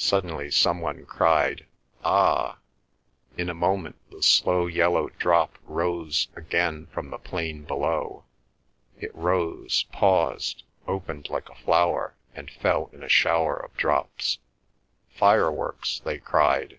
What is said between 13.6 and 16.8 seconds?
drops. "Fireworks," they cried.